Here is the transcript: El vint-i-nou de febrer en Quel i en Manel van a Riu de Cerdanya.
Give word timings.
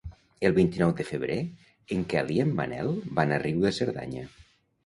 El 0.47 0.53
vint-i-nou 0.53 0.93
de 1.01 1.05
febrer 1.09 1.37
en 1.97 2.01
Quel 2.15 2.33
i 2.39 2.39
en 2.47 2.57
Manel 2.61 2.91
van 3.21 3.35
a 3.37 3.41
Riu 3.47 3.61
de 3.67 3.77
Cerdanya. 3.81 4.27